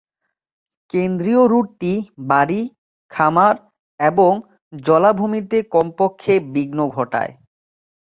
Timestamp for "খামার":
3.11-3.55